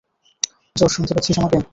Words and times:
Josh, 0.75 0.91
শুনতে 0.95 1.11
পাচ্ছিস 1.13 1.35
আমাকে? 1.39 1.57